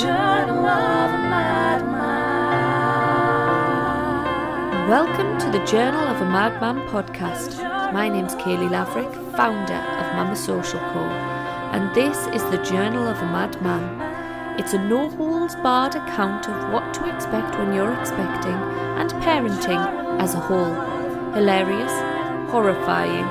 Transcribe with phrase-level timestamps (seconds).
[0.00, 2.02] Journal of a Mad Mam.
[4.88, 7.62] Welcome to the Journal of a Mad Mam podcast.
[7.92, 10.98] My name's Kaylee Laverick, founder of Mamma Social Co.
[11.70, 14.00] And this is the Journal of a Mad Mam.
[14.58, 18.58] It's a no holds barred account of what to expect when you're expecting
[18.98, 19.86] and parenting
[20.20, 20.74] as a whole.
[21.34, 21.92] Hilarious,
[22.50, 23.26] horrifying,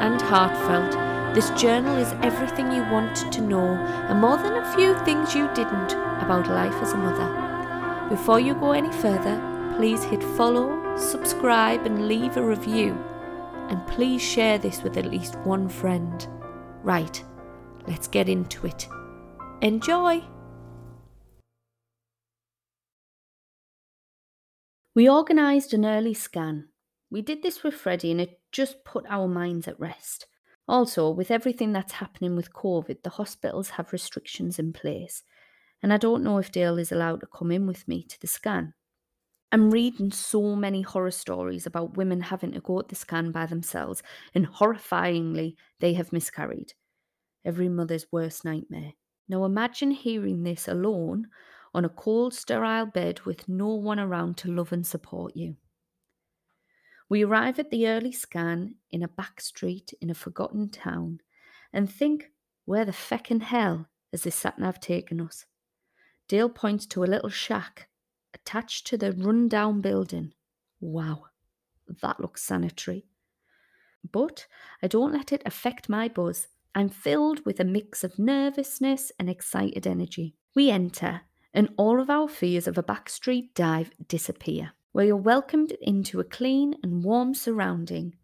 [0.00, 1.05] and heartfelt.
[1.36, 5.46] This journal is everything you want to know and more than a few things you
[5.52, 8.08] didn't about life as a mother.
[8.08, 9.36] Before you go any further,
[9.76, 12.96] please hit follow, subscribe, and leave a review.
[13.68, 16.26] And please share this with at least one friend.
[16.82, 17.22] Right,
[17.86, 18.88] let's get into it.
[19.60, 20.24] Enjoy!
[24.94, 26.68] We organised an early scan.
[27.10, 30.24] We did this with Freddie and it just put our minds at rest.
[30.68, 35.22] Also, with everything that's happening with COVID, the hospitals have restrictions in place,
[35.82, 38.26] and I don't know if Dale is allowed to come in with me to the
[38.26, 38.74] scan.
[39.52, 43.46] I'm reading so many horror stories about women having to go at the scan by
[43.46, 44.02] themselves,
[44.34, 46.74] and horrifyingly, they have miscarried.
[47.44, 48.94] Every mother's worst nightmare.
[49.28, 51.28] Now imagine hearing this alone
[51.72, 55.56] on a cold, sterile bed with no one around to love and support you.
[57.08, 61.20] We arrive at the early scan in a back street in a forgotten town
[61.72, 62.30] and think,
[62.64, 65.46] where the feckin' hell has this sat-nav taken us?
[66.26, 67.88] Dale points to a little shack
[68.34, 70.32] attached to the run-down building.
[70.80, 71.26] Wow,
[72.02, 73.06] that looks sanitary.
[74.10, 74.46] But
[74.82, 76.48] I don't let it affect my buzz.
[76.74, 80.34] I'm filled with a mix of nervousness and excited energy.
[80.56, 81.22] We enter,
[81.54, 86.24] and all of our fears of a backstreet dive disappear where you're welcomed into a
[86.24, 88.14] clean and warm surrounding,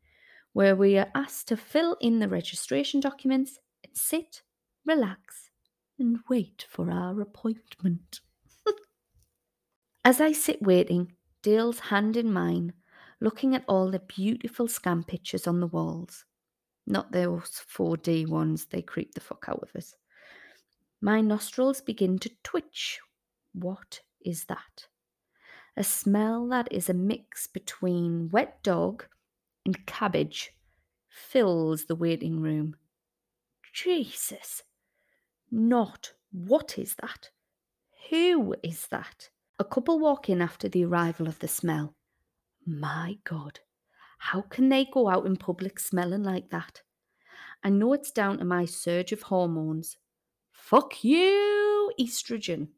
[0.54, 4.40] where we are asked to fill in the registration documents and sit,
[4.86, 5.50] relax,
[5.98, 8.20] and wait for our appointment.
[10.06, 12.72] As I sit waiting, Dale's hand in mine,
[13.20, 16.24] looking at all the beautiful scan pictures on the walls.
[16.86, 19.94] Not those 4D ones, they creep the fuck out of us.
[21.02, 22.98] My nostrils begin to twitch.
[23.52, 24.86] What is that?
[25.76, 29.06] A smell that is a mix between wet dog
[29.64, 30.52] and cabbage
[31.08, 32.76] fills the waiting room.
[33.72, 34.62] Jesus!
[35.50, 37.30] Not what is that?
[38.10, 39.30] Who is that?
[39.58, 41.94] A couple walk in after the arrival of the smell.
[42.66, 43.60] My God,
[44.18, 46.82] how can they go out in public smelling like that?
[47.64, 49.96] I know it's down to my surge of hormones.
[50.50, 52.68] Fuck you, estrogen,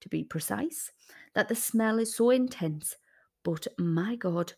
[0.00, 0.90] to be precise
[1.34, 2.96] that the smell is so intense.
[3.42, 4.52] But my God,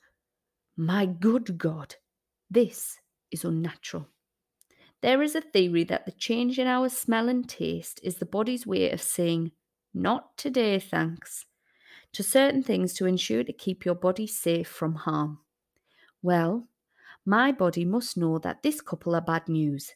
[0.76, 1.96] my good God,
[2.50, 2.98] this
[3.30, 4.08] is unnatural.
[5.00, 8.66] There is a theory that the change in our smell and taste is the body's
[8.66, 9.52] way of saying,
[9.92, 11.46] not today, thanks,
[12.12, 15.38] to certain things to ensure to keep your body safe from harm.
[16.22, 16.68] Well,
[17.26, 19.92] my body must know that this couple are bad news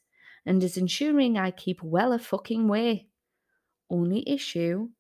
[0.47, 3.09] and is ensuring I keep well a fucking way.
[3.91, 4.91] Only issue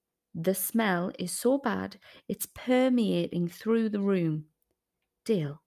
[0.41, 4.44] the smell is so bad it's permeating through the room.
[5.25, 5.62] Dale,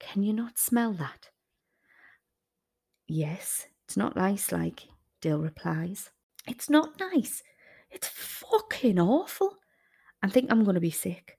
[0.00, 1.28] can you not smell that?
[3.06, 4.88] Yes, it's not nice like,
[5.20, 6.10] Dale replies.
[6.46, 7.42] It's not nice.
[7.90, 9.58] It's fucking awful.
[10.22, 11.38] I think I'm going to be sick.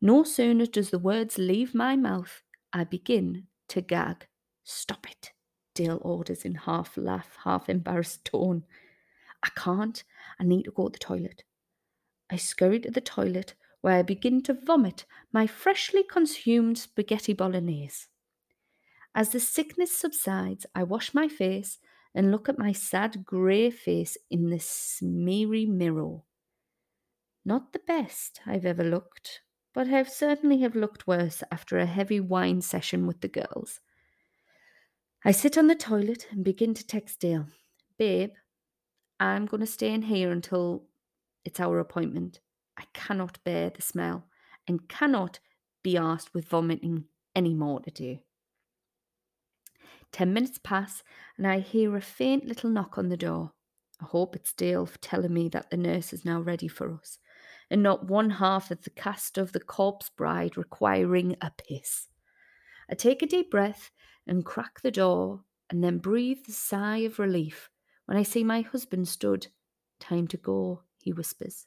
[0.00, 4.26] No sooner does the words leave my mouth, I begin to gag.
[4.64, 5.32] Stop it,
[5.76, 8.64] Dale orders in half laugh, half embarrassed tone.
[9.44, 10.02] I can't.
[10.40, 11.44] I need to go to the toilet.
[12.30, 18.06] I scurry to the toilet where I begin to vomit my freshly consumed spaghetti bolognese.
[19.14, 21.78] As the sickness subsides, I wash my face
[22.14, 26.20] and look at my sad grey face in the smeary mirror.
[27.44, 29.40] Not the best I've ever looked,
[29.74, 33.80] but I certainly have looked worse after a heavy wine session with the girls.
[35.24, 37.46] I sit on the toilet and begin to text Dale.
[37.98, 38.32] Babe,
[39.22, 40.82] I'm going to stay in here until
[41.44, 42.40] it's our appointment.
[42.76, 44.24] I cannot bear the smell
[44.66, 45.38] and cannot
[45.84, 47.04] be asked with vomiting
[47.36, 48.18] any more to do.
[50.10, 51.04] Ten minutes pass
[51.38, 53.52] and I hear a faint little knock on the door.
[54.00, 57.18] I hope it's Dale telling me that the nurse is now ready for us,
[57.70, 62.08] and not one half of the cast of the corpse bride requiring a piss.
[62.90, 63.92] I take a deep breath
[64.26, 67.70] and crack the door, and then breathe the sigh of relief
[68.06, 69.48] when I see my husband stood.
[70.00, 71.66] Time to go, he whispers.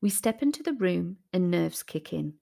[0.00, 2.34] We step into the room and nerves kick in.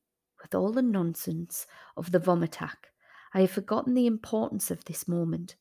[0.42, 1.66] With all the nonsense
[1.96, 2.90] of the vomitac,
[3.32, 5.56] I have forgotten the importance of this moment.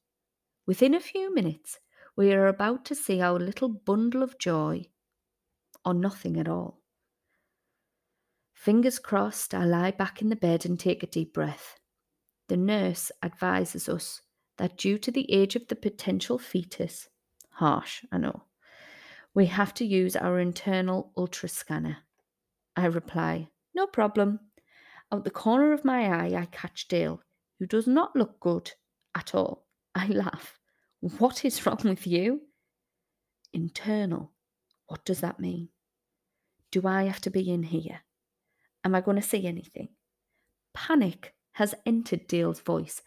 [0.65, 1.79] Within a few minutes,
[2.15, 4.87] we are about to see our little bundle of joy
[5.85, 6.81] or nothing at all.
[8.53, 11.79] Fingers crossed, I lie back in the bed and take a deep breath.
[12.47, 14.21] The nurse advises us
[14.57, 17.09] that due to the age of the potential fetus,
[17.51, 18.43] harsh, I know,
[19.33, 21.97] we have to use our internal ultrascanner.
[22.75, 24.39] I reply, No problem.
[25.11, 27.21] Out the corner of my eye, I catch Dale,
[27.59, 28.71] who does not look good
[29.15, 29.65] at all.
[29.95, 30.59] I laugh.
[30.99, 32.41] What is wrong with you?
[33.53, 34.31] Internal.
[34.87, 35.69] What does that mean?
[36.71, 38.01] Do I have to be in here?
[38.83, 39.89] Am I going to see anything?
[40.73, 43.01] Panic has entered Dale's voice,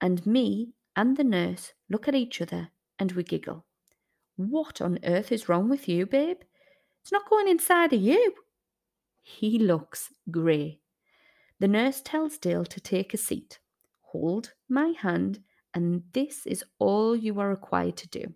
[0.00, 3.64] and me and the nurse look at each other and we giggle.
[4.36, 6.38] What on earth is wrong with you, babe?
[7.02, 8.34] It's not going inside of you.
[9.22, 10.80] He looks grey.
[11.60, 13.58] The nurse tells Dale to take a seat.
[14.12, 15.40] Hold my hand,
[15.72, 18.34] and this is all you are required to do.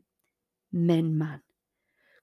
[0.73, 1.43] Men, man.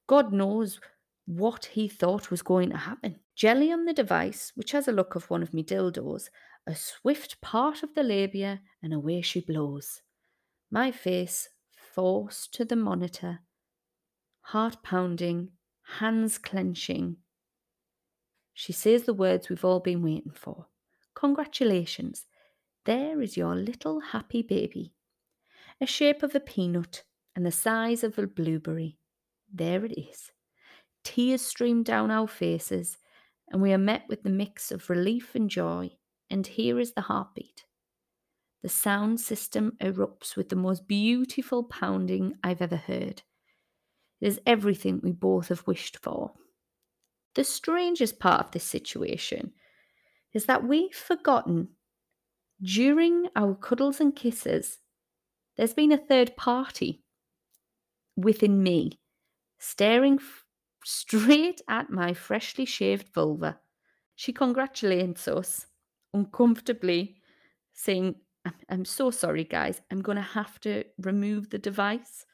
[0.07, 0.79] God knows
[1.25, 3.19] what he thought was going to happen.
[3.35, 6.29] Jelly on the device, which has a look of one of me dildos,
[6.67, 10.01] a swift part of the labia, and away she blows.
[10.71, 11.49] My face
[11.93, 13.39] forced to the monitor,
[14.41, 15.51] heart pounding,
[15.99, 17.17] hands clenching.
[18.53, 20.67] She says the words we've all been waiting for.
[21.13, 22.25] Congratulations.
[22.85, 24.93] There is your little happy baby.
[25.81, 27.03] A shape of a peanut
[27.35, 28.97] and the size of a blueberry.
[29.53, 30.31] There it is.
[31.03, 32.97] Tears stream down our faces,
[33.49, 35.91] and we are met with the mix of relief and joy.
[36.29, 37.65] And here is the heartbeat.
[38.61, 43.21] The sound system erupts with the most beautiful pounding I've ever heard.
[44.21, 46.33] It is everything we both have wished for.
[47.35, 49.51] The strangest part of this situation
[50.33, 51.69] is that we've forgotten
[52.61, 54.79] during our cuddles and kisses,
[55.57, 57.03] there's been a third party
[58.15, 58.99] within me
[59.59, 60.19] staring
[60.83, 63.59] straight at my freshly shaved vulva.
[64.15, 65.67] She congratulates us
[66.13, 67.17] uncomfortably,
[67.73, 68.15] saying,
[68.69, 69.81] I'm so sorry, guys.
[69.91, 72.25] I'm going to have to remove the device.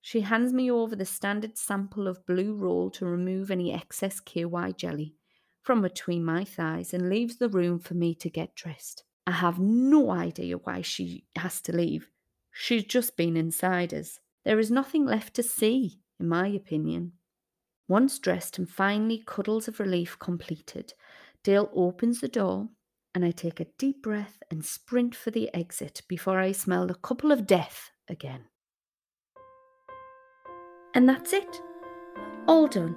[0.00, 4.72] She hands me over the standard sample of blue roll to remove any excess KY
[4.76, 5.14] jelly
[5.62, 9.04] from between my thighs and leaves the room for me to get dressed.
[9.26, 12.08] I have no idea why she has to leave.
[12.50, 14.20] She's just been inside us.
[14.44, 17.12] There is nothing left to see, in my opinion.
[17.86, 20.94] Once dressed and finally cuddles of relief completed,
[21.42, 22.68] Dale opens the door
[23.14, 26.94] and I take a deep breath and sprint for the exit before I smell the
[26.94, 28.44] couple of death again.
[30.94, 31.60] And that's it.
[32.46, 32.96] All done.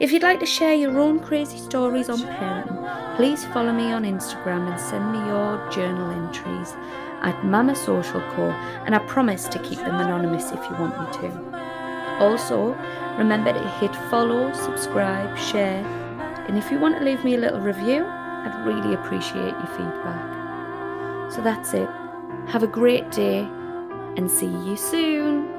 [0.00, 4.04] If you'd like to share your own crazy stories on parenting, please follow me on
[4.04, 6.72] Instagram and send me your journal entries
[7.22, 8.50] at Mamma Social Co.
[8.86, 12.18] And I promise to keep them anonymous if you want me to.
[12.18, 12.76] Also,
[13.18, 15.86] Remember to hit follow, subscribe, share,
[16.48, 18.04] and if you want to leave me a little review,
[18.44, 21.32] I'd really appreciate your feedback.
[21.32, 21.88] So that's it.
[22.48, 23.38] Have a great day
[24.16, 25.53] and see you soon.